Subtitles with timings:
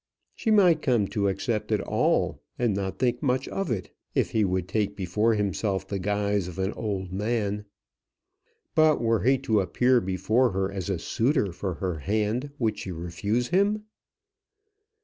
[0.33, 4.43] She might come to accept it all and not think much of it, if he
[4.43, 7.65] would take before himself the guise of an old man.
[8.73, 12.91] But were he to appear before her as a suitor for her hand, would she
[12.91, 13.83] refuse him?